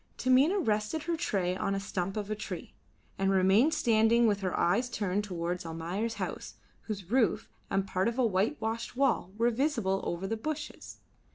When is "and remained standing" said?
3.19-4.25